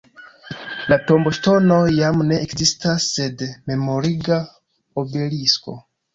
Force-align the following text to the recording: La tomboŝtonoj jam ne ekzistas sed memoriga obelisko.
La 0.91 0.95
tomboŝtonoj 1.11 1.81
jam 1.97 2.23
ne 2.31 2.39
ekzistas 2.47 3.07
sed 3.19 3.45
memoriga 3.75 4.41
obelisko. 5.05 5.79